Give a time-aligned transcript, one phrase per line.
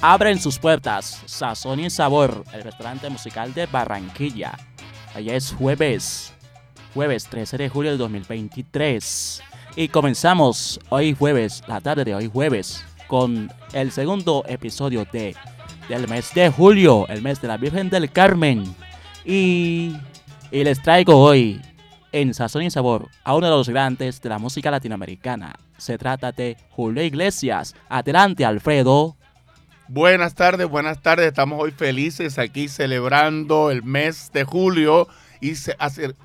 [0.00, 4.56] abren sus puertas Sazón y Sabor, el restaurante musical de Barranquilla.
[5.14, 6.32] Allá es jueves,
[6.94, 9.42] jueves 13 de julio del 2023.
[9.76, 15.36] Y comenzamos hoy jueves, la tarde de hoy jueves, con el segundo episodio de,
[15.88, 18.74] del mes de julio, el mes de la Virgen del Carmen.
[19.24, 19.96] Y,
[20.50, 21.60] y les traigo hoy
[22.12, 25.54] en Sazón y Sabor a uno de los grandes de la música latinoamericana.
[25.76, 27.74] Se trata de Julio Iglesias.
[27.88, 29.16] Adelante, Alfredo.
[29.92, 31.26] Buenas tardes, buenas tardes.
[31.26, 35.08] Estamos hoy felices aquí celebrando el mes de julio
[35.40, 35.76] y se,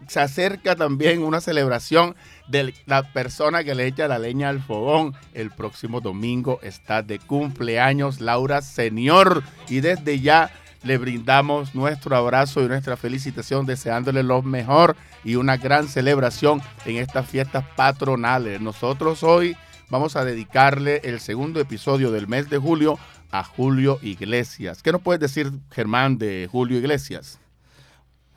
[0.07, 2.15] se, acerca también una celebración
[2.47, 5.15] de la persona que le echa la leña al fogón.
[5.33, 10.51] El próximo domingo está de cumpleaños Laura Señor y desde ya
[10.83, 16.97] le brindamos nuestro abrazo y nuestra felicitación deseándole lo mejor y una gran celebración en
[16.97, 18.61] estas fiestas patronales.
[18.61, 19.57] Nosotros hoy
[19.89, 22.99] vamos a dedicarle el segundo episodio del mes de julio
[23.31, 24.81] a Julio Iglesias.
[24.81, 27.39] ¿Qué nos puedes decir, Germán, de Julio Iglesias?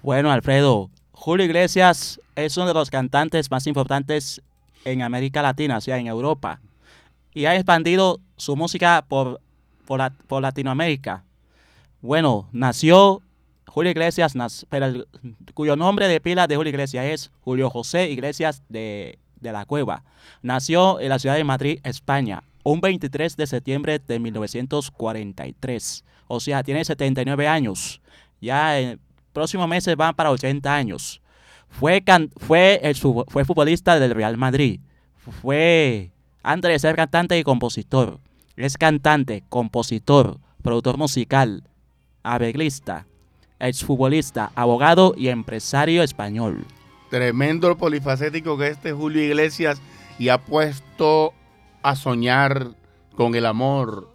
[0.03, 4.41] Bueno, Alfredo, Julio Iglesias es uno de los cantantes más importantes
[4.84, 6.61] en América Latina, o sea, en Europa.
[7.34, 9.41] Y ha expandido su música por,
[9.86, 11.25] por, Latinoamérica.
[12.00, 13.22] Bueno, nació
[13.66, 14.34] Julio Iglesias,
[14.69, 15.05] pero
[15.55, 20.05] cuyo nombre de pila de Julio Iglesias es Julio José Iglesias de, de la Cueva.
[20.42, 26.05] Nació en la ciudad de Madrid, España, un 23 de septiembre de 1943.
[26.27, 28.02] O sea, tiene 79 años.
[28.42, 29.00] Ya en
[29.33, 31.22] próximos meses van para 80 años.
[31.70, 32.05] Fue,
[32.36, 34.80] fue, el, fue futbolista del Real Madrid.
[35.16, 36.10] Fue,
[36.42, 38.20] antes de ser cantante y compositor,
[38.56, 41.64] es cantante, compositor, productor musical,
[42.22, 43.06] arreglista,
[43.60, 46.66] exfutbolista, abogado y empresario español.
[47.08, 49.80] Tremendo polifacético que este Julio Iglesias
[50.19, 51.32] y ha puesto
[51.83, 52.71] a soñar
[53.17, 54.11] con el amor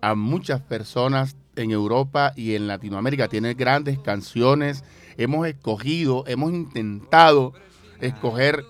[0.00, 3.28] a muchas personas en Europa y en Latinoamérica.
[3.28, 4.84] Tiene grandes canciones.
[5.16, 7.52] Hemos escogido, hemos intentado
[8.00, 8.64] escoger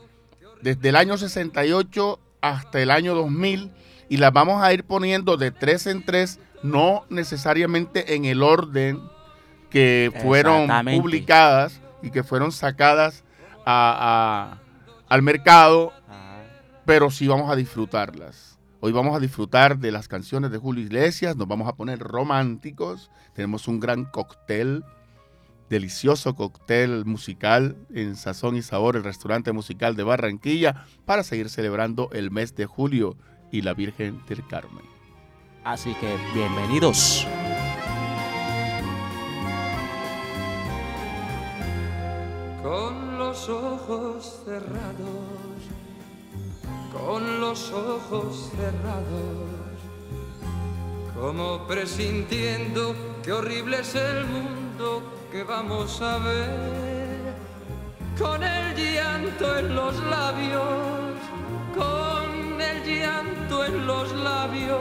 [0.62, 3.70] desde el año 68 hasta el año 2000
[4.08, 9.00] y las vamos a ir poniendo de tres en tres, no necesariamente en el orden
[9.70, 13.22] que fueron publicadas y que fueron sacadas
[13.64, 15.92] al mercado
[16.90, 18.58] pero sí vamos a disfrutarlas.
[18.80, 23.12] Hoy vamos a disfrutar de las canciones de Julio Iglesias, nos vamos a poner románticos,
[23.32, 24.82] tenemos un gran cóctel,
[25.68, 32.10] delicioso cóctel musical en Sazón y Sabor, el restaurante musical de Barranquilla, para seguir celebrando
[32.10, 33.16] el mes de julio
[33.52, 34.84] y la Virgen del Carmen.
[35.62, 37.24] Así que bienvenidos.
[42.64, 45.30] Con los ojos cerrados
[46.92, 49.50] con los ojos cerrados,
[51.14, 57.34] como presintiendo que horrible es el mundo que vamos a ver,
[58.18, 61.16] con el llanto en los labios,
[61.76, 64.78] con el llanto en los labios,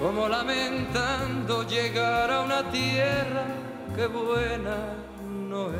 [0.00, 3.44] como lamentando llegar a una tierra
[3.94, 4.76] que buena
[5.48, 5.76] no es.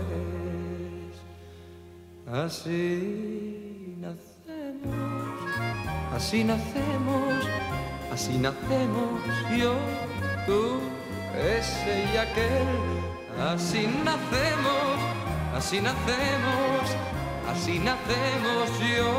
[2.33, 3.46] Así
[6.17, 7.45] Así nacemos,
[8.11, 9.21] así nacemos
[9.55, 9.75] yo,
[10.47, 10.81] tú,
[11.39, 12.69] ese y aquel.
[13.39, 14.97] Así nacemos,
[15.55, 16.85] así nacemos,
[17.53, 19.13] así nacemos yo,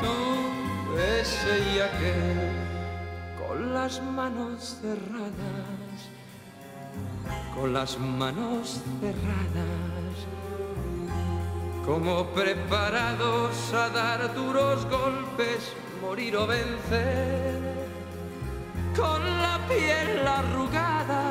[0.00, 2.50] tú, ese y aquel.
[3.46, 5.96] Con las manos cerradas,
[7.54, 9.96] con las manos cerradas
[11.86, 15.72] como preparados a dar duros golpes,
[16.06, 17.58] morir o vencer,
[18.94, 21.24] con la piel arrugada,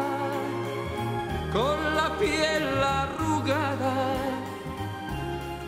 [1.57, 3.95] con la piel arrugada,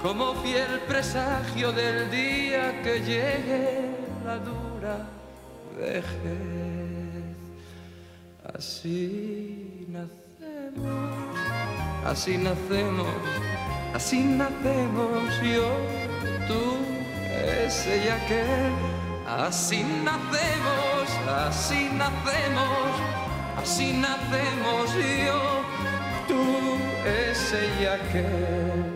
[0.02, 3.68] como fiel presagio del día que llegue
[4.26, 4.98] la dura
[5.78, 7.26] vejez.
[8.54, 11.14] Así nacemos,
[12.06, 13.08] así nacemos
[13.94, 15.72] Así nacemos yo,
[16.48, 16.78] tú,
[17.66, 18.97] ese y aquel.
[19.28, 22.94] Así nacemos, así nacemos,
[23.58, 24.94] así nacemos
[25.26, 25.42] yo,
[26.28, 26.44] tú,
[27.06, 28.94] ese y aquel.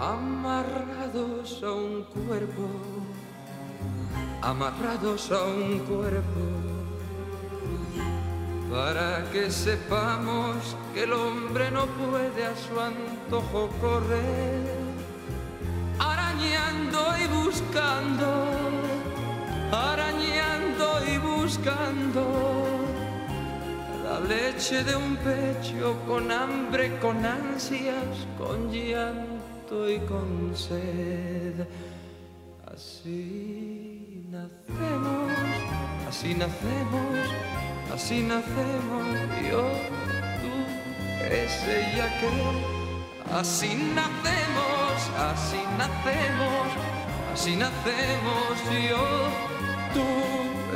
[0.00, 2.68] Amarrados a un cuerpo
[4.42, 6.40] amarrados a un cuerpo,
[8.72, 14.64] para que sepamos que el hombre no puede a su antojo correr,
[15.98, 18.28] arañando y buscando,
[19.70, 22.22] arañando y buscando
[24.04, 31.66] la leche de un pecho con hambre, con ansias, con llanto y con sed.
[32.74, 35.30] Así nacemos,
[36.08, 37.51] así nacemos,
[37.94, 39.06] así nacemos,
[39.50, 39.62] yo,
[40.40, 40.54] tú,
[41.24, 42.82] ese y aquel.
[43.32, 44.98] Así nacemos,
[45.30, 46.68] así nacemos,
[47.32, 48.54] así nacemos,
[48.90, 49.04] yo,
[49.94, 50.06] tú,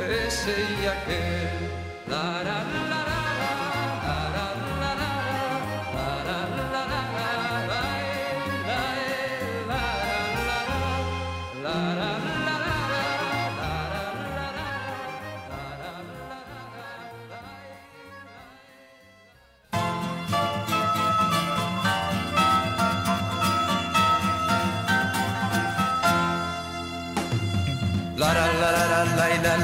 [0.03, 1.49] ese y aquel.
[2.07, 3.06] La, la, la,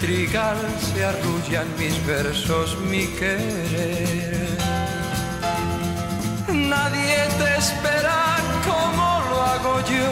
[0.00, 4.48] trigal se arrulla en mis versos, mi querer.
[6.48, 8.36] Nadie te espera
[8.68, 10.10] como lo hago yo,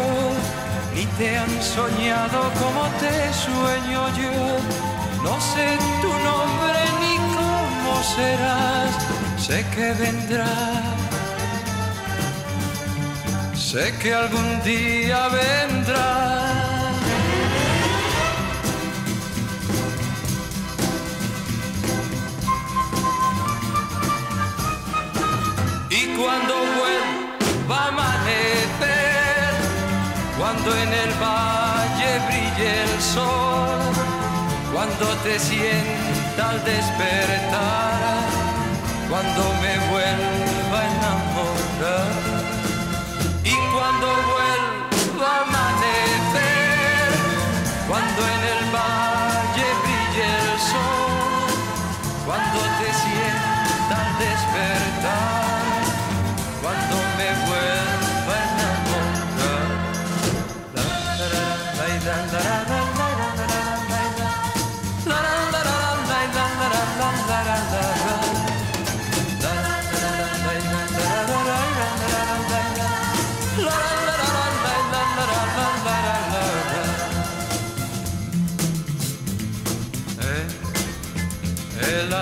[0.95, 3.15] ni te han soñado como te
[3.45, 4.37] sueño yo.
[5.25, 5.67] No sé
[6.03, 8.91] tu nombre ni cómo serás,
[9.47, 10.99] sé que vendrás.
[13.55, 16.58] Sé que algún día vendrás.
[26.19, 29.55] Cuando vuelva a amanecer,
[30.37, 33.79] cuando en el valle brille el sol,
[34.73, 38.27] cuando te sienta al despertar,
[39.09, 42.28] cuando me vuelva a enamorar.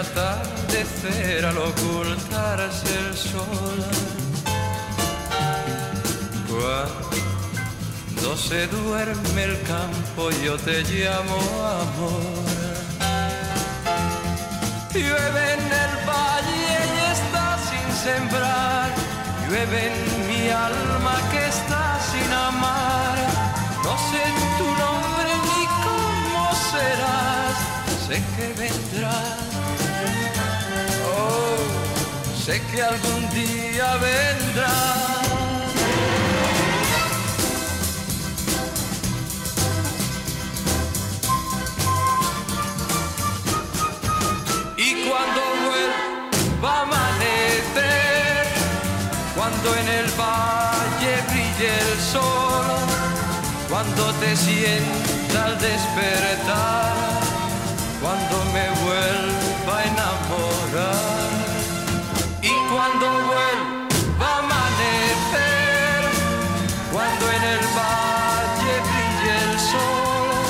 [0.00, 3.84] Atardecer al ocultarse el sol
[6.48, 11.38] cuando se duerme el campo yo te llamo
[11.82, 12.46] amor.
[14.92, 18.88] Llueve en el valle y está sin sembrar.
[19.48, 23.16] Llueve en mi alma que está sin amar.
[23.84, 24.22] No sé
[24.58, 27.54] tu nombre ni cómo serás.
[28.06, 29.55] Sé que vendrás.
[32.46, 35.26] Sé que algún día vendrás.
[44.76, 48.46] Y cuando vuelva a amanecer,
[49.34, 52.66] cuando en el valle brille el sol,
[53.68, 56.94] cuando te sienta al despertar,
[58.00, 61.45] cuando me vuelva a enamorar.
[62.98, 66.00] Cuando vuelva a amanecer,
[66.90, 70.40] cuando en el valle brille el sol,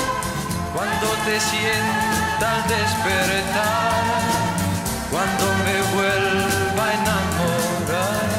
[0.73, 4.03] cuando te sienta al despertar,
[5.11, 8.29] cuando me vuelva a enamorar.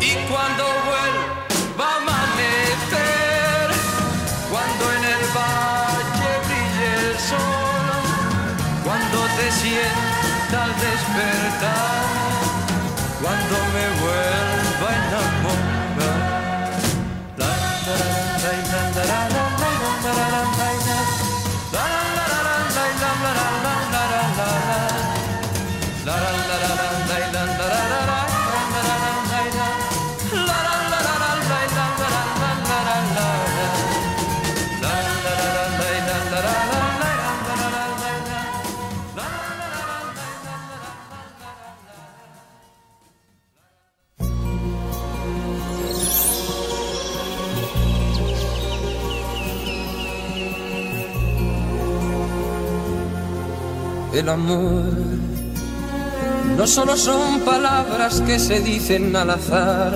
[0.00, 3.66] Y cuando vuelva a amanecer,
[4.50, 7.94] cuando en el valle brille el sol,
[8.82, 11.97] cuando te sienta al despertar,
[13.50, 14.37] dándome vuelta.
[54.18, 54.82] El amor.
[56.56, 59.92] No solo son palabras que se dicen al azar,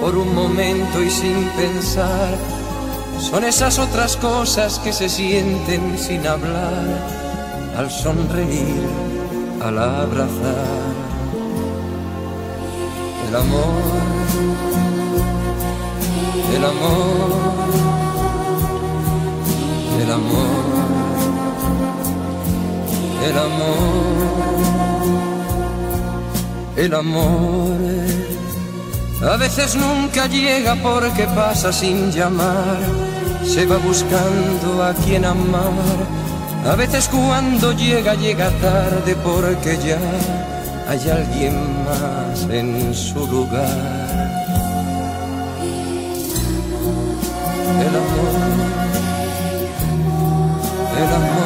[0.00, 2.36] por un momento y sin pensar,
[3.18, 6.86] son esas otras cosas que se sienten sin hablar,
[7.76, 8.86] al sonreír,
[9.60, 10.94] al abrazar.
[13.28, 13.82] El amor,
[16.54, 17.30] el amor,
[20.00, 20.70] el amor,
[23.28, 24.40] el amor
[26.80, 27.76] el amor.
[29.22, 32.78] A veces nunca llega porque pasa sin llamar,
[33.44, 35.98] se va buscando a quien amar.
[36.66, 40.00] A veces cuando llega, llega tarde porque ya
[40.88, 44.30] hay alguien más en su lugar.
[47.80, 48.34] El amor,
[50.96, 51.10] el amor.
[51.10, 51.39] El amor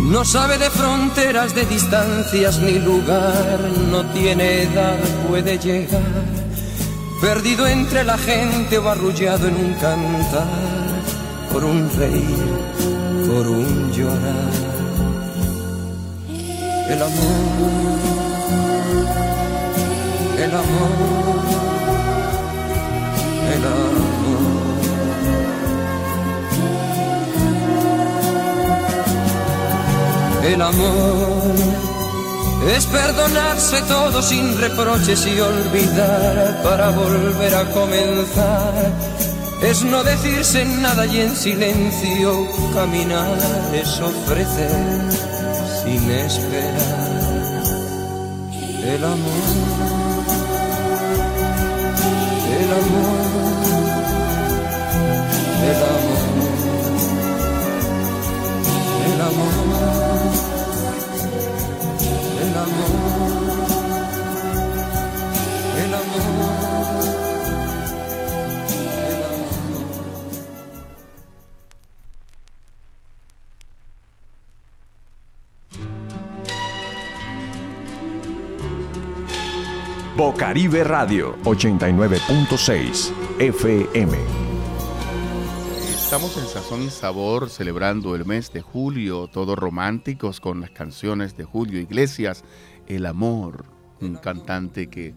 [0.00, 3.60] no sabe de fronteras, de distancias ni lugar,
[3.90, 4.98] no tiene edad,
[5.28, 6.02] puede llegar,
[7.20, 10.48] perdido entre la gente o arrullado en un cantar,
[11.52, 12.44] por un reír,
[13.28, 14.50] por un llorar.
[16.88, 17.40] El amor,
[20.38, 20.90] el amor,
[23.54, 24.19] el amor.
[30.44, 31.54] El amor
[32.68, 38.92] es perdonarse todo sin reproches y olvidar para volver a comenzar.
[39.62, 43.38] Es no decirse nada y en silencio caminar,
[43.74, 44.70] es ofrecer
[45.82, 47.10] sin esperar.
[48.84, 49.18] El amor,
[52.58, 53.20] el amor,
[55.62, 56.09] el amor,
[59.20, 59.52] el amor.
[62.40, 62.90] El amor,
[65.84, 66.70] el amor.
[80.16, 84.39] Bocaribe Radio 89.6 FM.
[86.10, 91.36] Estamos en Sazón y Sabor celebrando el mes de julio, todos románticos con las canciones
[91.36, 92.42] de Julio Iglesias,
[92.88, 93.64] El Amor,
[94.00, 95.14] un cantante que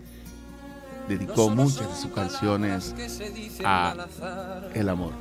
[1.10, 2.94] dedicó muchas de sus canciones
[3.66, 4.06] a
[4.76, 5.14] el amor.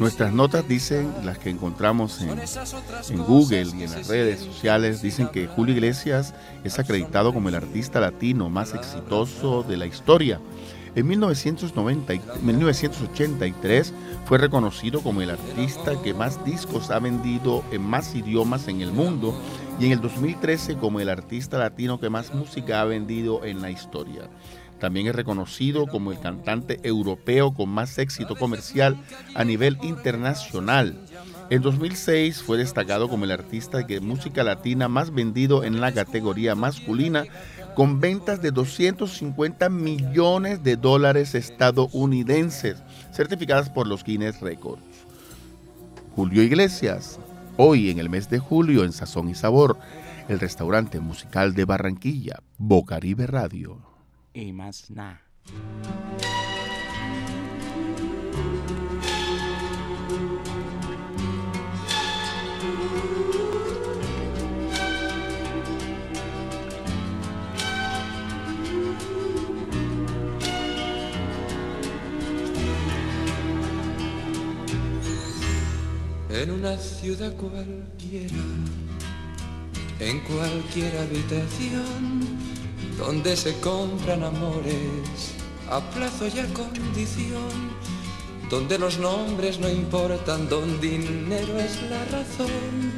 [0.00, 5.28] Nuestras notas dicen, las que encontramos en, en Google y en las redes sociales, dicen
[5.28, 10.40] que Julio Iglesias es acreditado como el artista latino más exitoso de la historia.
[10.96, 13.94] En 1990 y- 1983
[14.24, 18.92] fue reconocido como el artista que más discos ha vendido en más idiomas en el
[18.92, 19.40] mundo
[19.78, 23.70] y en el 2013 como el artista latino que más música ha vendido en la
[23.70, 24.28] historia.
[24.80, 28.96] También es reconocido como el cantante europeo con más éxito comercial
[29.34, 30.98] a nivel internacional.
[31.50, 36.54] En 2006 fue destacado como el artista de música latina más vendido en la categoría
[36.54, 37.24] masculina
[37.74, 44.82] con ventas de 250 millones de dólares estadounidenses certificadas por los Guinness Records.
[46.14, 47.18] Julio Iglesias,
[47.56, 49.78] hoy en el mes de julio en Sazón y Sabor,
[50.28, 53.78] el restaurante musical de Barranquilla, Bocaribe Radio.
[54.34, 55.22] Y más nada.
[76.70, 78.44] Una ciudad cualquiera,
[79.98, 82.20] en cualquier habitación,
[82.96, 85.34] donde se compran amores
[85.68, 87.50] a plazo y a condición,
[88.48, 92.92] donde los nombres no importan, donde dinero es la razón,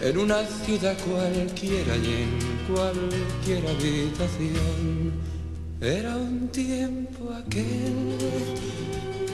[0.00, 5.12] en una ciudad cualquiera y en cualquier habitación.
[5.82, 8.16] Era un tiempo aquel,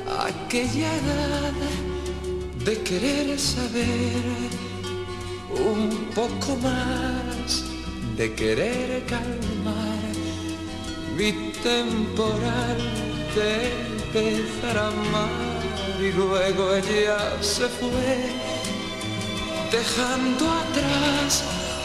[0.08, 1.88] aquella edad
[2.68, 4.50] de querer saber
[5.72, 7.64] un poco más,
[8.14, 10.12] de querer calmar
[11.16, 11.32] mi
[11.62, 12.78] temporal
[13.34, 13.52] de
[13.94, 15.62] empezar a amar
[15.98, 18.12] y luego ella se fue
[19.72, 21.44] dejando atrás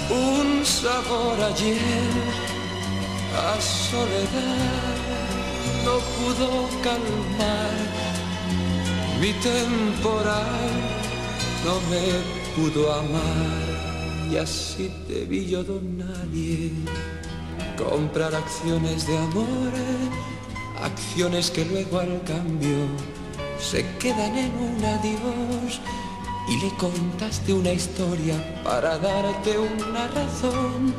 [0.09, 2.13] un sabor ayer
[3.47, 4.97] a soledad.
[5.85, 8.02] No pudo calmar
[9.23, 10.69] mi temporal,
[11.63, 12.03] no me
[12.57, 16.73] pudo amar y así te vi yo don nadie.
[17.77, 19.71] Comprar acciones de amor,
[20.81, 22.79] acciones que luego al cambio
[23.57, 25.79] se quedan en un adiós.
[26.49, 30.93] Y le contaste una historia para darte una razón.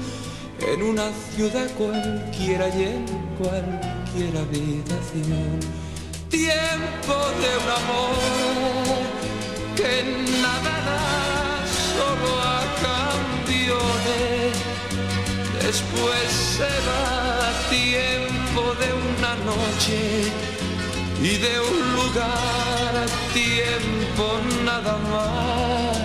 [0.73, 3.05] En una ciudad cualquiera y en
[3.37, 5.84] cualquier habitación.
[6.35, 8.17] Tiempo de un amor
[9.77, 10.03] que
[10.43, 11.65] nada da
[11.95, 20.01] solo a cambio de después se va tiempo de una noche
[21.23, 24.25] y de un lugar tiempo
[24.65, 26.04] nada más.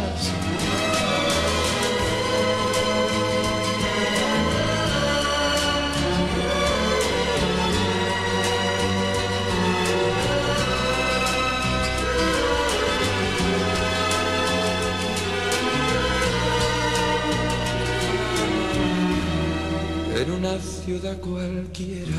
[20.20, 22.18] En una ciudad cualquiera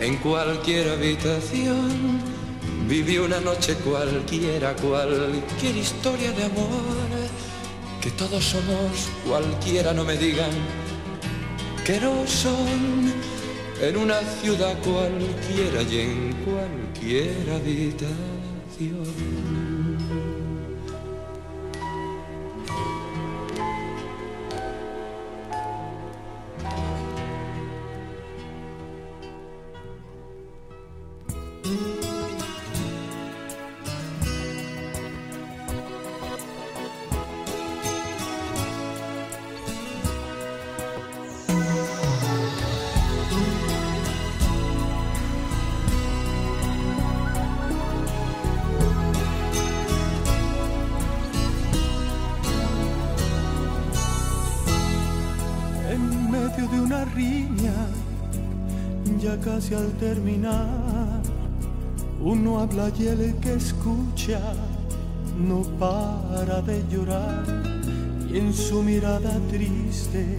[0.00, 2.20] en cualquier habitación.
[2.88, 6.68] Viví una noche cualquiera, cualquier historia de amor.
[8.00, 10.50] Que todos somos cualquiera, no me digan
[11.84, 13.12] que no son.
[13.80, 18.04] En una ciudad cualquiera y en cualquier habitación.
[59.40, 61.22] Casi al terminar,
[62.22, 64.40] uno habla y el que escucha
[65.38, 67.44] no para de llorar
[68.30, 70.38] y en su mirada triste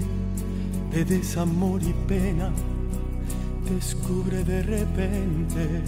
[0.91, 2.51] de desamor y pena
[3.69, 5.81] descubre de repente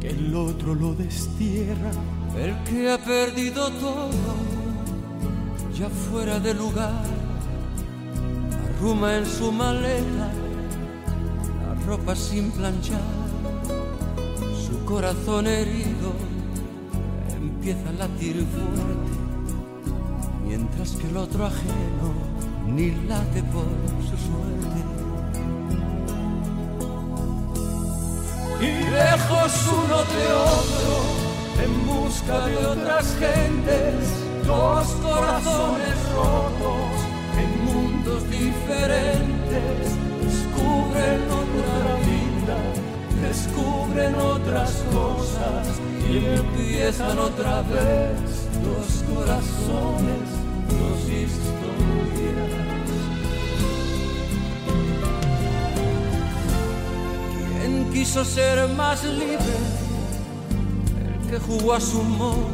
[0.00, 1.90] que el otro lo destierra.
[2.36, 4.10] El que ha perdido todo,
[5.78, 7.04] ya fuera de lugar,
[8.76, 10.45] arruma en su maleta
[11.86, 13.00] ropa sin planchar,
[14.66, 16.12] su corazón herido
[17.32, 19.12] empieza a latir fuerte,
[20.44, 22.08] mientras que el otro ajeno
[22.66, 23.68] ni late por
[24.02, 24.80] su suerte.
[28.60, 30.92] Y lejos uno de otro,
[31.64, 33.94] en busca de otras gentes,
[34.44, 36.96] dos corazones rotos
[37.38, 41.45] en mundos diferentes, descubren
[43.22, 45.66] descubren otras cosas
[46.08, 50.28] y empiezan otra vez dos corazones,
[50.68, 52.52] dos historias.
[57.48, 59.56] ¿Quién quiso ser más libre?
[61.04, 62.48] El que jugó a su modo,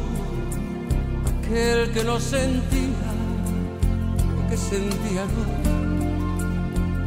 [1.31, 3.03] aquel que no sentía
[4.35, 5.43] lo que sentía no,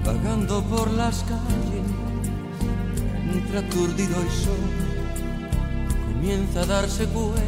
[0.04, 1.65] vagando por las calles,
[3.37, 4.68] entre aturdido y solo,
[6.07, 7.42] comienza a darse cuenta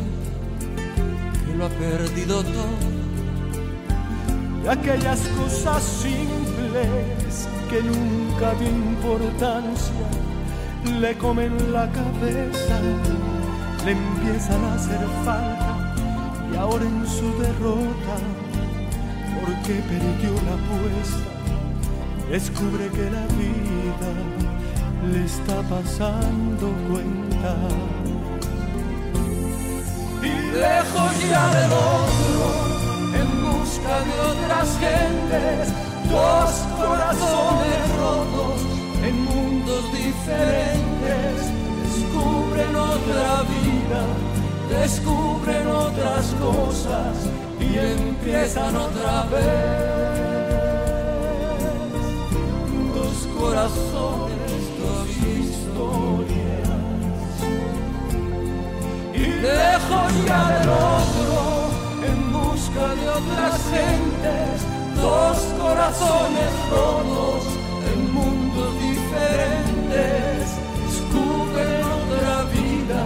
[1.47, 2.79] que lo ha perdido todo.
[4.65, 10.09] y aquellas cosas simples que nunca dio importancia
[11.01, 12.81] le comen la cabeza,
[13.85, 15.95] le empiezan a hacer falta
[16.53, 18.15] y ahora en su derrota,
[19.41, 24.38] porque perdió la apuesta, descubre que la vida
[25.13, 27.57] le está pasando cuenta.
[30.23, 30.33] y
[30.65, 32.45] lejos ya del otro,
[33.21, 35.69] en busca de otras gentes,
[36.11, 38.59] dos corazones rotos
[39.03, 41.37] en mundos diferentes,
[41.83, 44.03] descubren otra vida,
[44.69, 47.15] descubren otras cosas
[47.61, 50.09] y empiezan otra vez.
[52.95, 54.38] Dos corazones,
[59.41, 61.71] lejos ya del otro,
[62.07, 67.45] en busca de otras gentes, dos corazones rotos
[67.93, 70.47] en mundos diferentes,
[70.87, 73.03] descubren otra vida,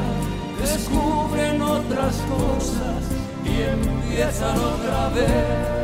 [0.61, 3.01] descubren otras cosas
[3.45, 5.83] y empiezan otra vez.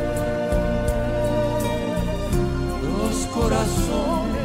[2.83, 4.38] Los corazones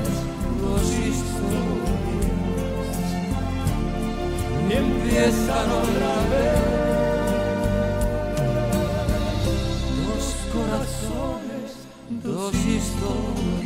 [4.78, 6.74] empiezan otra vez.
[10.06, 11.70] Dos corazones,
[12.10, 13.63] dos historias.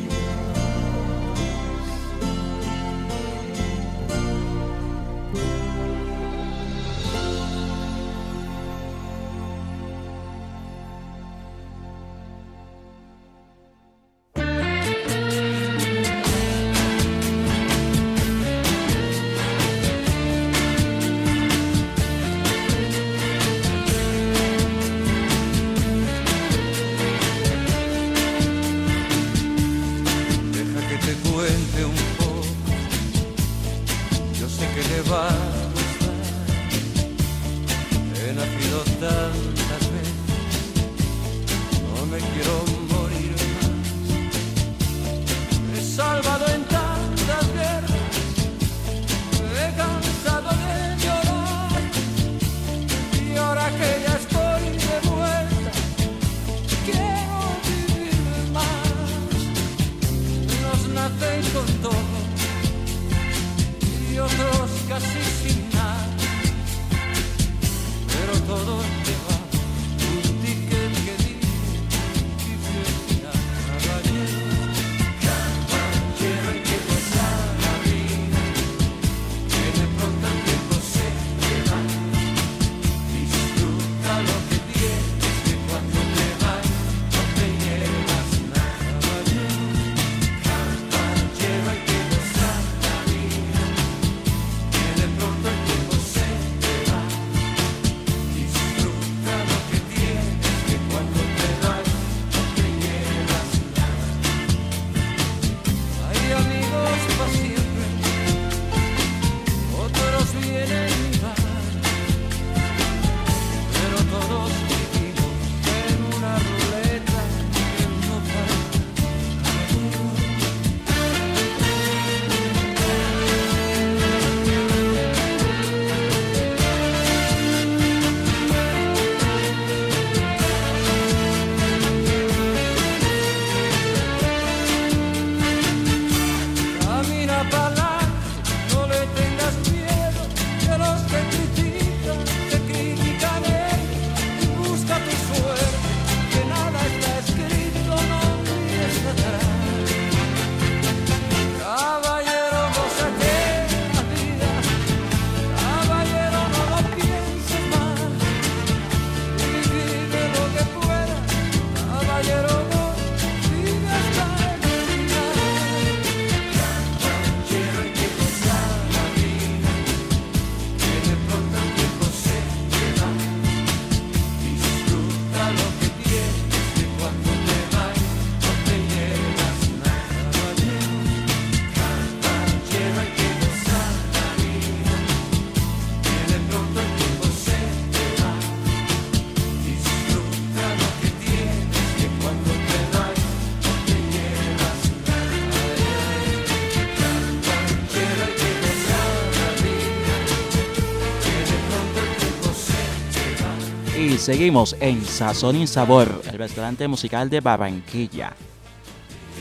[204.27, 208.33] Seguimos en Sazón y Sabor, el restaurante musical de Barranquilla.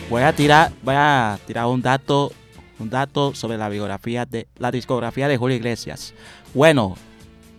[0.09, 2.31] Voy a tirar, voy a tirar un dato,
[2.79, 6.15] un dato sobre la biografía de la discografía de Julio Iglesias.
[6.55, 6.95] Bueno,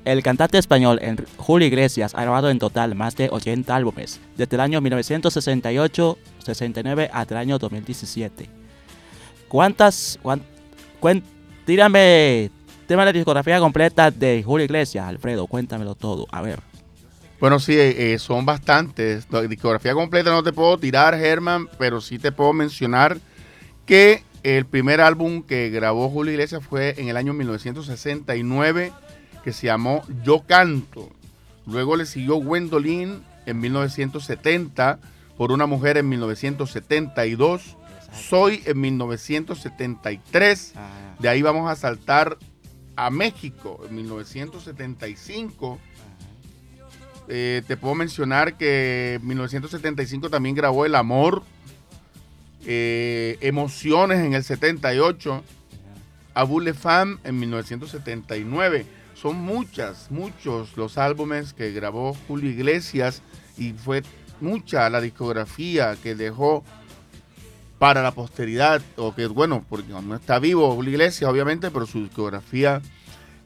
[0.05, 1.01] el cantante español
[1.35, 7.33] Julio Iglesias ha grabado en total más de 80 álbumes, desde el año 1968-69 hasta
[7.33, 8.49] el año 2017.
[9.49, 10.43] ¿Cuántas, cuán-
[11.01, 11.23] cuen-
[11.65, 12.51] tírame,
[12.87, 16.61] tema la discografía completa de Julio Iglesias, Alfredo, cuéntamelo todo, a ver.
[17.39, 19.28] Bueno, sí, eh, eh, son bastantes.
[19.30, 23.19] La discografía completa no te puedo tirar, Germán, pero sí te puedo mencionar
[23.86, 28.91] que el primer álbum que grabó Julio Iglesias fue en el año 1969,
[29.43, 31.12] que se llamó Yo Canto.
[31.67, 35.00] Luego le siguió Gwendolyn en 1970,
[35.38, 37.78] Por una mujer en 1972,
[38.12, 40.73] Soy en 1973.
[41.19, 42.38] De ahí vamos a saltar
[42.95, 45.78] a México en 1975.
[47.29, 51.43] Eh, te puedo mencionar que en 1975 también grabó El Amor,
[52.65, 55.43] eh, Emociones en el 78,
[56.33, 58.85] Abu Le Femme en 1979.
[59.13, 63.23] son muchas, muchos los álbumes que grabó Julio Iglesias
[63.57, 64.03] y fue
[64.39, 66.63] mucha la discografía que dejó
[67.79, 72.03] para la posteridad, o que bueno, porque no está vivo Julio Iglesias obviamente, pero su
[72.03, 72.81] discografía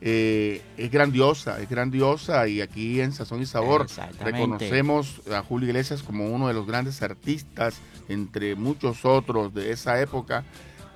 [0.03, 3.85] eh, es grandiosa, es grandiosa y aquí en Sazón y Sabor
[4.19, 7.75] reconocemos a Julio Iglesias como uno de los grandes artistas,
[8.09, 10.43] entre muchos otros de esa época,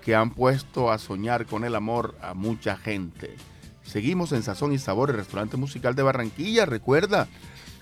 [0.01, 3.35] que han puesto a soñar con el amor a mucha gente.
[3.83, 6.65] Seguimos en Sazón y Sabor, el restaurante musical de Barranquilla.
[6.65, 7.27] Recuerda,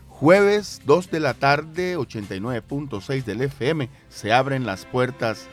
[0.09, 5.47] jueves 2 de la tarde, 89.6 del FM, se abren las puertas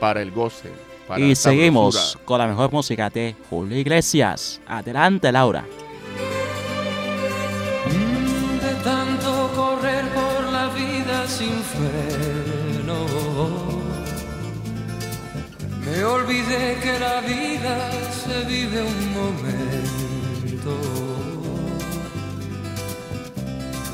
[0.00, 0.89] para el goce.
[1.10, 2.24] Para Y seguimos sabrosura.
[2.24, 4.60] con la mejor música de Julio Iglesias.
[4.66, 5.64] Adelante, Laura.
[8.62, 12.98] de tanto correr por la vida sin freno.
[15.84, 17.90] Me olvidé que la vida
[18.22, 20.74] se vive un momento.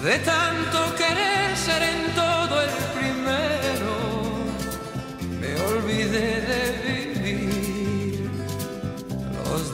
[0.04, 3.94] De tanto querer ser en todo el primero,
[5.40, 6.85] me olvidé de vivir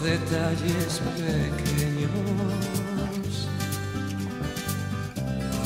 [0.03, 2.11] detalles pequeños.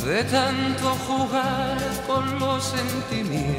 [0.05, 3.57] De tanto jugar con los sentimientos,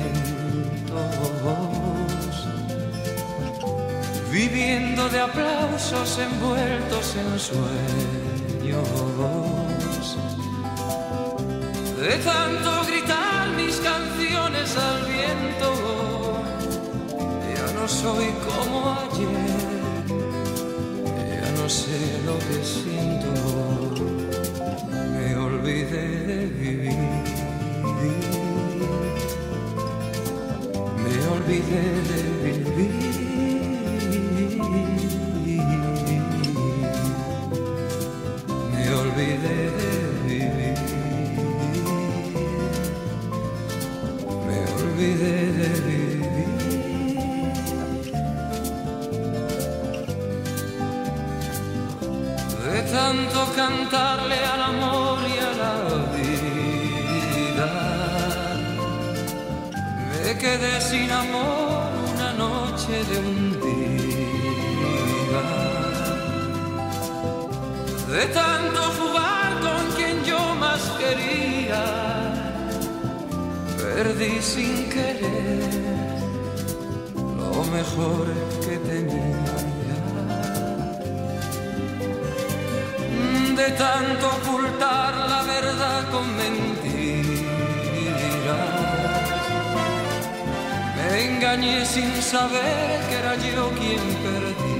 [4.31, 8.87] viviendo de aplausos envueltos en sueños,
[11.99, 15.69] de tanto gritar mis canciones al viento,
[17.55, 19.76] ya no soy como ayer,
[21.69, 23.27] sé lo que siento
[25.11, 26.93] me olvidé de vivir.
[31.03, 32.36] Me olvidé de vivir.
[60.89, 65.43] Sin amor una noche de un día.
[68.15, 71.83] De tanto jugar con quien yo más quería,
[73.81, 76.19] perdí sin querer
[77.41, 78.25] lo mejor
[78.65, 79.57] que tenía.
[83.57, 85.06] de tanto ocultar
[91.17, 94.77] Engañé sin saber que era yo quien perdía.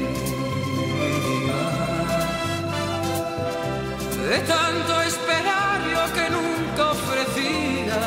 [4.30, 8.02] De tanto esperar lo que nunca ofrecía,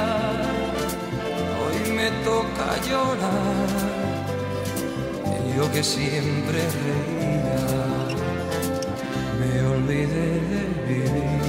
[1.61, 4.01] hoy me toca llorar.
[5.57, 7.31] Yo que siempre reía
[9.40, 11.43] me olvidé de vivir.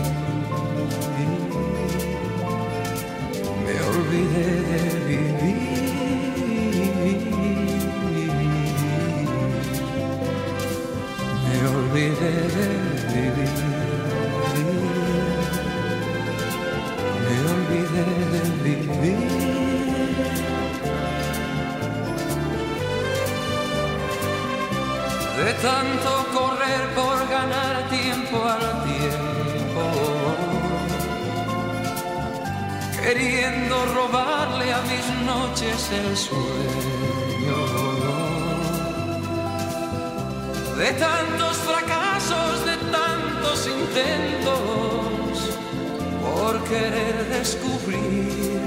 [3.65, 5.70] Me olvidé de vivir.
[25.45, 29.84] De tanto correr por ganar tiempo al tiempo,
[33.01, 37.60] queriendo robarle a mis noches el sueño,
[40.77, 41.40] de tantos
[43.91, 45.58] intentos,
[46.23, 48.60] por querer descubrir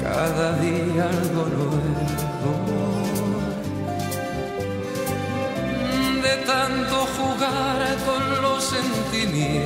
[0.00, 2.72] cada día algo nuevo.
[6.22, 9.64] de tanto jugar con los sentimientos,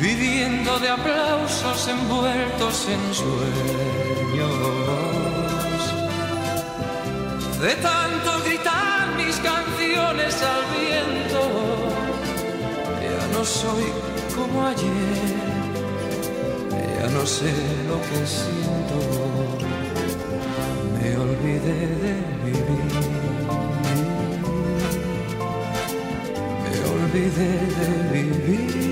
[0.00, 4.52] viviendo de aplausos envueltos en sueños,
[7.60, 9.38] de tanto gritar mis
[9.94, 11.40] al viento,
[13.02, 13.84] ya no soy
[14.34, 15.36] como ayer,
[16.98, 17.52] ya no sé
[17.88, 19.62] lo que siento
[21.02, 22.92] me olvidé de vivir.
[26.62, 27.50] Me olvidé
[27.80, 28.91] de vivir.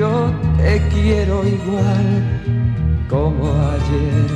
[0.00, 2.22] Yo te quiero igual
[3.06, 4.28] como ayer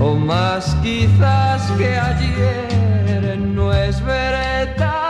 [0.00, 3.36] o más quizás que ayer.
[3.40, 5.07] No es verdad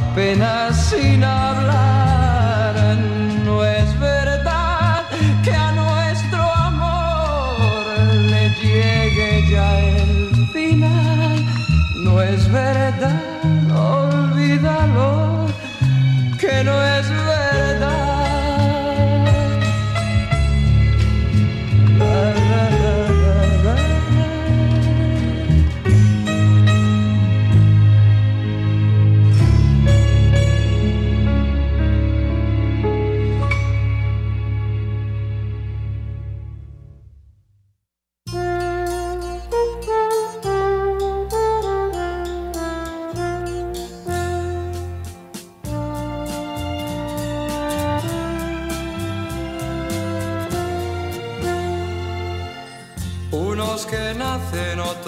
[0.00, 1.79] apenas sin hablar.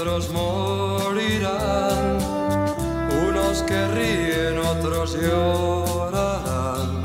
[0.03, 2.19] Otros morirán.
[3.29, 7.03] Unos que ríen, otros llorarán.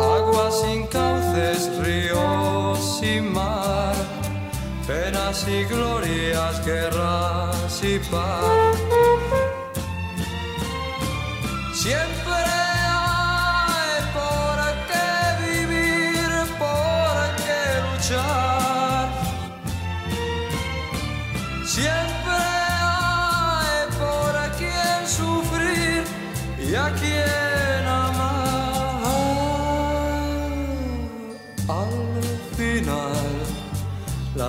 [0.00, 3.94] Agua sin cauces, ríos sin mar.
[4.86, 8.65] Penas y glorias, guerras y paz.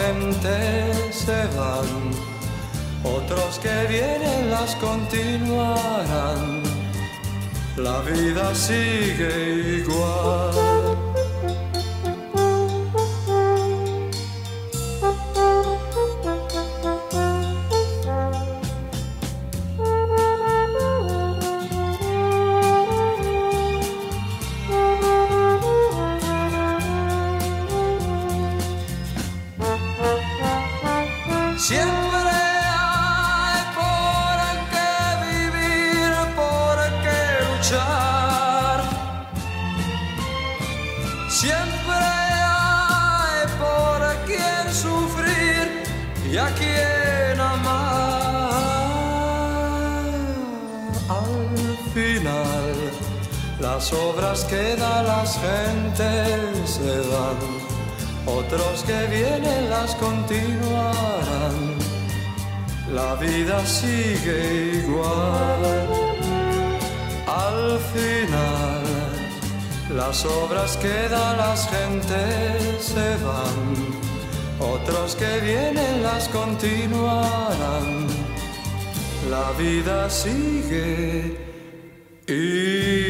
[0.00, 1.90] gentes se van.
[3.02, 6.62] Otros que vienen las continuarán.
[7.76, 10.69] la vida sigue igual.
[53.90, 57.38] Las obras que da las gentes se van.
[58.24, 61.74] Otros que vienen las continuarán.
[62.92, 65.88] La vida sigue igual.
[67.26, 68.82] Al final,
[69.96, 73.66] las obras que da las gentes se van.
[74.60, 78.06] Otros que vienen las continuarán.
[79.28, 81.36] La vida sigue
[82.28, 83.09] igual.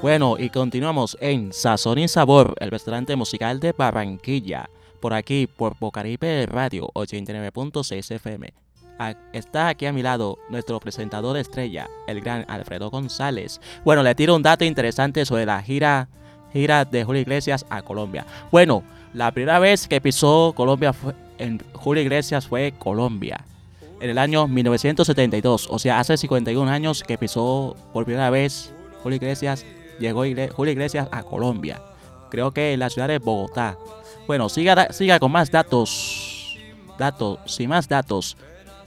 [0.00, 4.70] Bueno, y continuamos en Sazón y Sabor, el restaurante musical de Barranquilla.
[5.00, 8.52] Por aquí, por Bocaribe Radio 89.6 FM.
[9.32, 13.60] Está aquí a mi lado nuestro presentador estrella, el gran Alfredo González.
[13.84, 16.08] Bueno, le tiro un dato interesante sobre la gira,
[16.52, 18.24] gira de Julio Iglesias a Colombia.
[18.50, 18.82] Bueno,
[19.14, 23.44] la primera vez que pisó Colombia fue, en Julio Iglesias fue Colombia.
[24.00, 28.72] En el año 1972, o sea, hace 51 años que pisó por primera vez
[29.02, 29.64] Julio Iglesias,
[29.98, 30.24] llegó
[30.54, 31.82] Julio Iglesias a Colombia.
[32.30, 33.76] Creo que en la ciudad de Bogotá.
[34.26, 36.56] Bueno, siga, siga con más datos.
[36.98, 38.36] Datos, sin más datos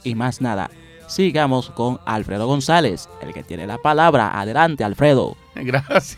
[0.02, 0.70] y más nada.
[1.08, 4.40] Sigamos con Alfredo González, el que tiene la palabra.
[4.40, 5.36] Adelante, Alfredo.
[5.54, 6.16] Gracias,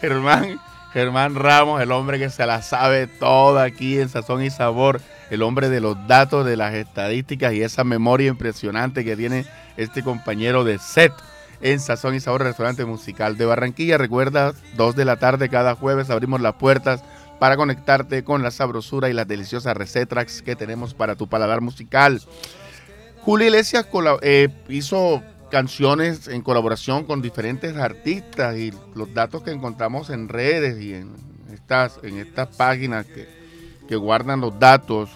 [0.00, 0.60] Germán.
[0.96, 5.42] Germán Ramos, el hombre que se la sabe toda aquí en Sazón y Sabor, el
[5.42, 9.44] hombre de los datos, de las estadísticas y esa memoria impresionante que tiene
[9.76, 11.12] este compañero de set
[11.60, 13.98] en Sazón y Sabor, restaurante musical de Barranquilla.
[13.98, 17.04] Recuerda, 2 de la tarde cada jueves abrimos las puertas
[17.38, 22.22] para conectarte con la sabrosura y las deliciosas recetas que tenemos para tu paladar musical.
[23.20, 23.86] Julio Iglesias
[24.22, 30.80] eh, hizo canciones en colaboración con diferentes artistas y los datos que encontramos en redes
[30.82, 31.12] y en
[31.52, 33.28] estas, en estas páginas que,
[33.88, 35.10] que guardan los datos,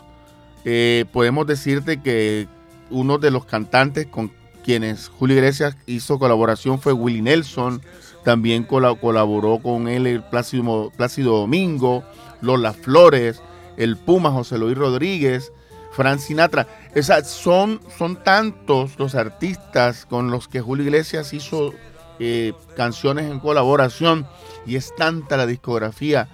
[0.65, 2.47] eh, podemos decirte que
[2.91, 4.31] uno de los cantantes con
[4.65, 7.81] quienes Julio Iglesias hizo colaboración fue Willie Nelson,
[8.25, 12.05] también cola- colaboró con él el Plácido, Plácido Domingo,
[12.43, 13.41] Lola Flores,
[13.77, 15.53] el Puma José Luis Rodríguez,
[15.93, 16.69] Frank Sinatra.
[16.97, 21.73] O sea, son, son tantos los artistas con los que Julio Iglesias hizo
[22.19, 24.27] eh, canciones en colaboración
[24.67, 26.29] y es tanta la discografía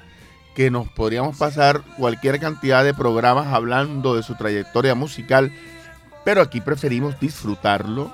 [0.57, 5.53] que nos podríamos pasar cualquier cantidad de programas hablando de su trayectoria musical,
[6.25, 8.11] pero aquí preferimos disfrutarlo,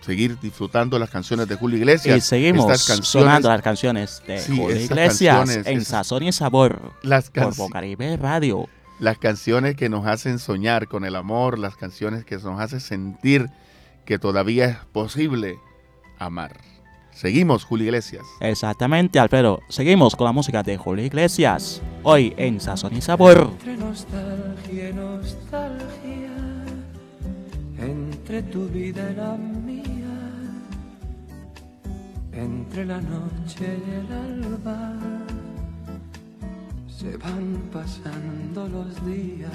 [0.00, 2.16] seguir disfrutando las canciones de Julio Iglesias.
[2.16, 7.30] Y seguimos Estas sonando las canciones de Sí, Julio Iglesias en Sazón y Sabor Las,
[7.30, 8.68] por Bocaribe Radio.
[8.98, 13.50] Las canciones que nos hacen soñar con el amor, las canciones que nos hacen sentir
[14.04, 15.58] que todavía es posible
[16.18, 16.52] amar.
[17.12, 18.24] Seguimos, Julio Iglesias.
[18.40, 19.60] Exactamente, Alfredo.
[19.70, 21.80] Seguimos con la música de Julio Iglesias.
[22.02, 23.52] Hoy en Sazón y Sabor.
[23.52, 26.36] Entre nostalgia y nostalgia,
[27.78, 29.86] entre tu vida y la mía,
[32.32, 35.25] entre la noche y el alba,
[37.06, 39.50] se van pasando los días.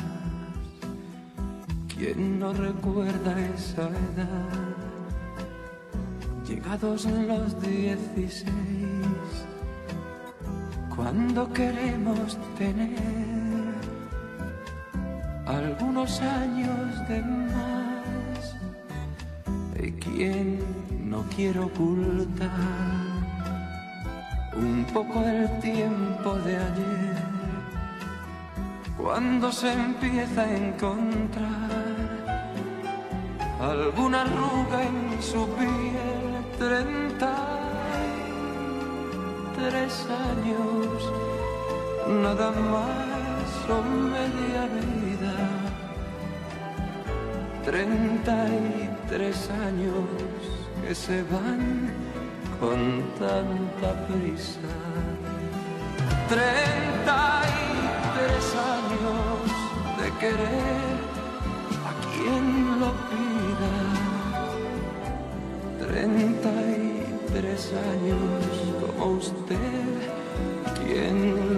[1.94, 4.76] ¿Quién no recuerda esa edad?
[6.48, 8.46] Llegados los dieciséis
[10.96, 12.96] cuando queremos tener
[15.46, 18.56] algunos años de más
[19.84, 20.60] y quien
[21.10, 22.52] no quiere ocultar
[24.56, 27.11] un poco el tiempo de ayer
[29.02, 31.72] cuando se empieza a encontrar
[33.60, 37.34] alguna arruga en su piel treinta
[39.56, 41.14] tres años,
[42.24, 43.82] nada más o
[44.16, 45.36] media vida.
[47.64, 50.08] Treinta y tres años
[50.82, 51.92] que se van
[52.60, 54.72] con tanta prisa.
[56.28, 57.72] Treinta y
[58.18, 58.81] tres años
[60.22, 60.98] querer
[61.90, 62.46] a quien
[62.80, 63.76] lo pida.
[65.84, 66.82] Treinta y
[67.34, 67.62] tres
[67.92, 69.88] años como usted,
[70.78, 71.51] ¿quién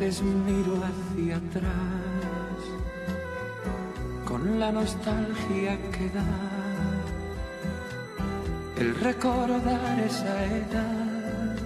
[0.00, 2.60] veces miro hacia atrás
[4.24, 6.24] con la nostalgia que da
[8.78, 11.56] el recordar esa edad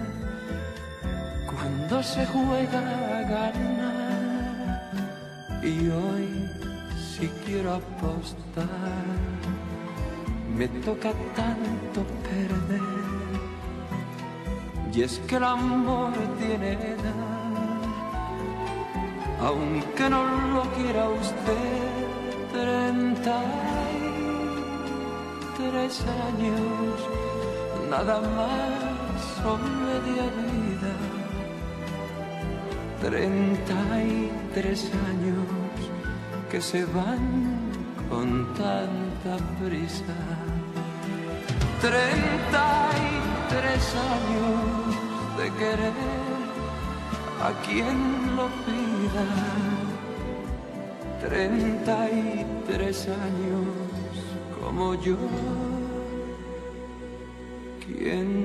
[1.49, 2.79] cuando se juega
[3.17, 4.91] a ganar.
[5.63, 6.27] Y hoy
[7.11, 9.05] si quiero apostar
[10.57, 13.05] me toca tanto perder.
[14.93, 17.34] Y es que el amor tiene edad,
[19.45, 20.23] aunque no
[20.55, 21.93] lo quiera usted,
[22.51, 23.37] treinta
[23.93, 24.07] y
[25.57, 26.95] tres años,
[27.89, 30.93] nada más son media vida.
[33.01, 35.45] Treinta y tres años
[36.49, 37.25] que se van
[38.09, 40.17] con tanta prisa.
[41.81, 43.83] Treinta y tres
[44.15, 46.25] años de querer
[47.43, 48.47] a quien lo
[51.21, 53.65] Treinta y tres años
[54.59, 55.17] como yo,
[57.85, 58.44] ¿quién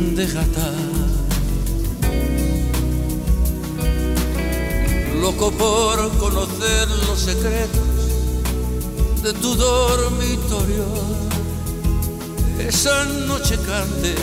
[0.00, 0.72] de gata.
[5.20, 10.86] Loco por conocer los secretos de tu dormitorio.
[12.58, 14.14] Esa noche cante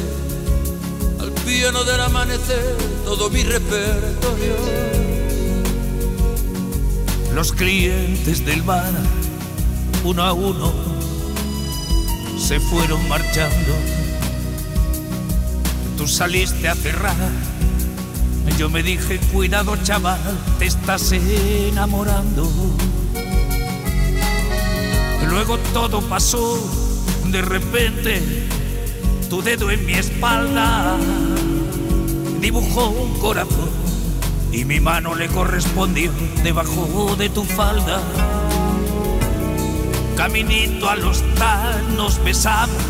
[1.19, 2.75] al piano del amanecer
[3.05, 4.55] todo mi repertorio.
[7.35, 8.91] Los clientes del bar,
[10.03, 10.73] uno a uno,
[12.39, 13.96] se fueron marchando.
[15.97, 17.15] Tú saliste a cerrar.
[18.57, 20.19] Yo me dije, cuidado chaval,
[20.57, 22.49] te estás enamorando.
[25.27, 26.57] Luego todo pasó,
[27.25, 28.47] de repente,
[29.29, 30.97] tu dedo en mi espalda
[32.39, 33.69] dibujó un corazón
[34.51, 36.11] y mi mano le correspondió
[36.43, 38.01] debajo de tu falda.
[40.15, 42.81] Caminito al hostal nos besamos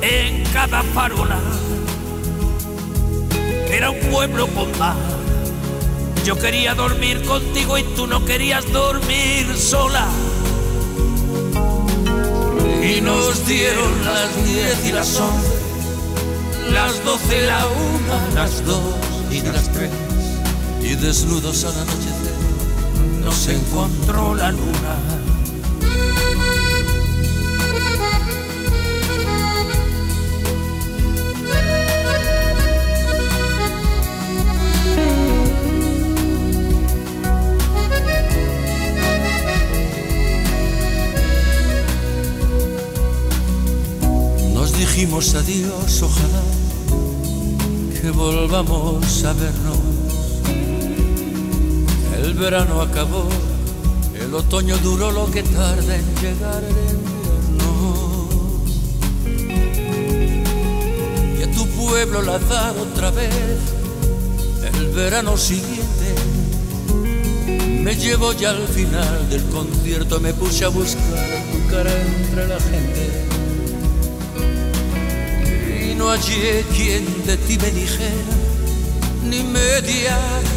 [0.00, 1.38] en cada farola.
[3.72, 4.96] Era un pueblo con mar.
[6.24, 10.06] Yo quería dormir contigo y tú no querías dormir sola.
[12.82, 15.48] Y nos dieron las diez y las once,
[16.72, 18.82] las doce, la una, las dos
[19.30, 19.90] y las tres.
[20.82, 22.34] Y desnudos al anochecer
[23.22, 24.96] Nos encontró la luna.
[45.00, 46.42] Dijimos adiós, ojalá
[47.98, 49.78] que volvamos a vernos.
[52.22, 53.26] El verano acabó,
[54.20, 58.28] el otoño duró lo que tarda en llegar el invierno.
[61.38, 63.56] Y a tu pueblo lanzar otra vez
[64.74, 66.14] el verano siguiente
[67.82, 72.60] Me llevo ya al final del concierto, me puse a buscar tu cara entre la
[72.60, 73.29] gente.
[76.00, 78.34] No hallé quien de ti me dijera
[79.22, 80.16] ni media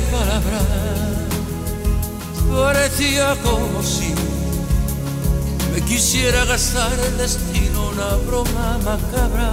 [0.09, 0.61] palabra.
[2.49, 4.13] Parecía como si
[5.73, 9.51] me quisiera gastar el destino una broma macabra.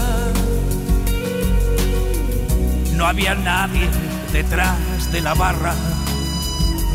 [2.95, 3.88] No había nadie
[4.32, 5.74] detrás de la barra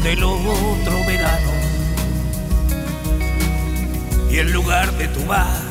[0.03, 1.51] del otro verano.
[4.31, 5.64] Y en lugar de tu bar,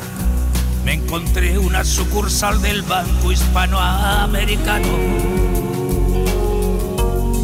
[1.04, 4.88] encontré una sucursal del Banco Hispanoamericano.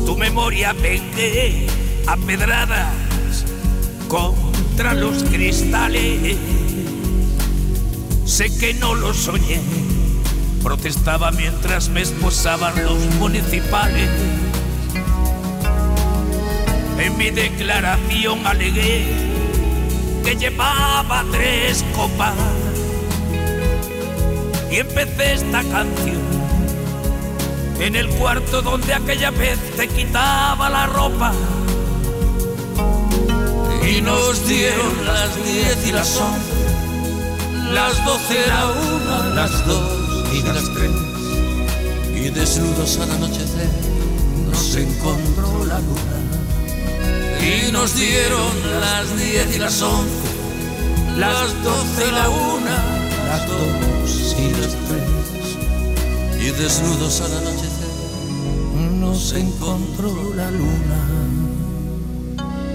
[0.07, 1.67] Tu memoria vengué
[2.07, 3.45] a pedradas
[4.09, 6.39] contra los cristales.
[8.25, 9.61] Sé que no lo soñé,
[10.63, 14.09] protestaba mientras me esposaban los municipales.
[16.99, 19.07] En mi declaración alegué
[20.25, 22.35] que llevaba tres copas
[24.71, 26.21] y empecé esta canción
[27.81, 31.33] en el cuarto donde aquella vez te quitaba la ropa.
[33.91, 40.43] Y nos dieron las diez y las once, las doce, la una, las dos y
[40.43, 40.91] las tres.
[42.15, 43.71] Y desnudos al anochecer
[44.51, 46.21] nos encontró la luna.
[47.41, 50.29] Y nos dieron las diez y las once,
[51.17, 53.00] las doce y la una,
[53.31, 55.57] las dos y las tres.
[56.41, 57.91] Y desnudos al anochecer
[58.99, 61.01] nos encontró la luna.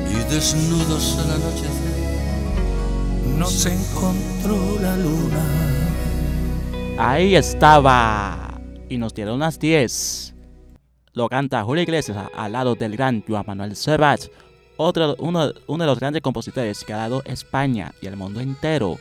[0.10, 1.96] Y desnudos al anochecer
[3.38, 5.44] nos encontró la luna.
[6.98, 8.62] Ahí estaba.
[8.88, 10.34] Y nos dieron las 10.
[11.14, 14.22] Lo canta Julio Iglesias al lado del gran Joan Manuel Serrat,
[14.78, 18.98] otro, uno, uno de los grandes compositores que ha dado España y el mundo entero.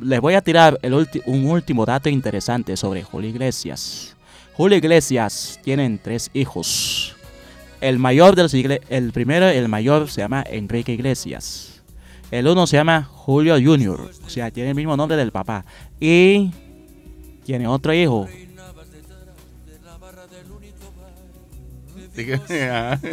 [0.00, 0.94] Les voy a tirar el
[1.26, 4.16] un último dato interesante sobre Julio Iglesias.
[4.54, 7.16] Julio Iglesias tienen tres hijos.
[7.80, 11.82] El mayor de los igle- el primero, el mayor, se llama Enrique Iglesias.
[12.30, 15.64] El uno se llama Julio Junior, o sea, tiene el mismo nombre del papá.
[16.00, 16.50] Y
[17.44, 18.26] tiene otro hijo,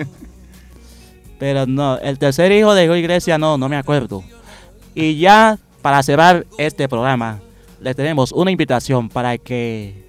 [1.40, 4.24] Pero no, el tercer hijo de Julio Iglesias no, no me acuerdo.
[4.94, 7.40] Y ya para cerrar este programa,
[7.80, 10.06] le tenemos una invitación para que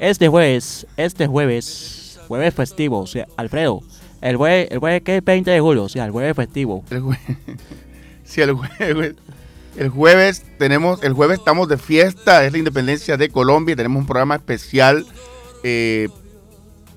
[0.00, 3.82] este jueves, este jueves, jueves festivo, o sea, Alfredo,
[4.20, 6.84] el jueves, el jueves que es 20 de julio, o sea, el jueves festivo.
[6.90, 7.18] el jue-
[8.24, 9.14] sí, el jueves.
[9.76, 14.00] El jueves tenemos, el jueves estamos de fiesta, es la independencia de Colombia y tenemos
[14.00, 15.06] un programa especial,
[15.62, 16.08] eh,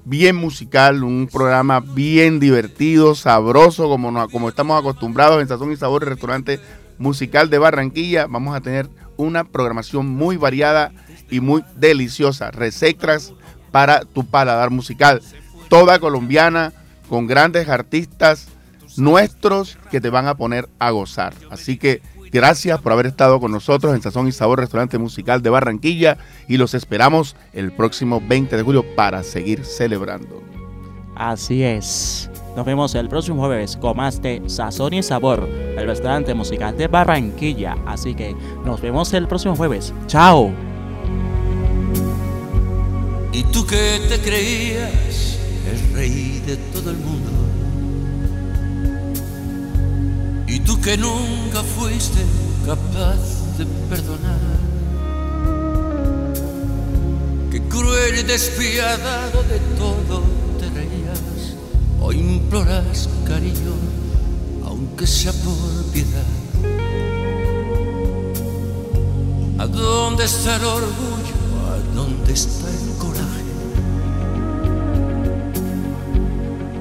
[0.06, 6.04] bien musical, un programa bien divertido, sabroso, como, como estamos acostumbrados en Sazón y Sabor,
[6.04, 6.60] restaurante
[7.04, 8.26] musical de Barranquilla.
[8.26, 10.92] Vamos a tener una programación muy variada
[11.30, 13.34] y muy deliciosa, recetas
[13.72, 15.22] para tu paladar musical,
[15.70, 16.74] toda colombiana,
[17.10, 18.48] con grandes artistas
[18.98, 21.34] nuestros que te van a poner a gozar.
[21.52, 22.02] Así que
[22.32, 26.58] gracias por haber estado con nosotros en Sazón y Sabor Restaurante Musical de Barranquilla y
[26.58, 30.63] los esperamos el próximo 20 de julio para seguir celebrando.
[31.16, 32.30] Así es.
[32.56, 36.88] Nos vemos el próximo jueves con más de Sazón y Sabor, el restaurante musical de
[36.88, 37.76] Barranquilla.
[37.86, 39.94] Así que nos vemos el próximo jueves.
[40.08, 40.52] ¡Chao!
[43.32, 45.40] Y tú que te creías
[45.72, 47.32] el rey de todo el mundo.
[50.48, 52.22] Y tú que nunca fuiste
[52.66, 54.40] capaz de perdonar.
[57.50, 60.43] Que cruel y despiadado de todo
[62.04, 63.74] O imploras cariño,
[64.66, 66.32] aunque sea por piedad.
[69.58, 71.38] ¿A dónde está el orgullo?
[71.72, 73.44] ¿A dónde está el coraje?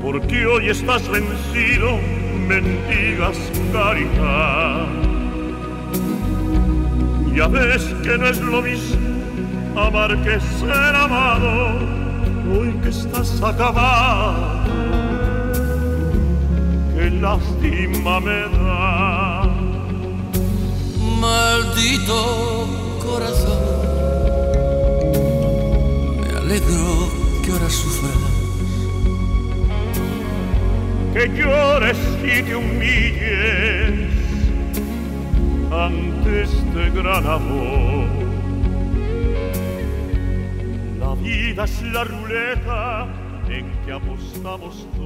[0.03, 1.99] porque hoy estás vencido,
[2.47, 3.39] mendigas
[3.73, 4.87] caridad.
[7.35, 8.99] Ya ves que no es lo mismo
[9.75, 11.79] amar que ser amado,
[12.53, 14.62] hoy que estás acabado,
[17.03, 19.49] qué lástima me da.
[21.21, 22.21] Maldito
[23.05, 23.63] corazón,
[26.21, 27.11] me alegro
[27.43, 28.33] que ahora sufras.
[31.13, 34.11] que llores y te humilles
[35.71, 38.07] ante este gran amor.
[41.01, 43.07] La vida es la ruleta
[43.49, 45.02] en que apostamos todos.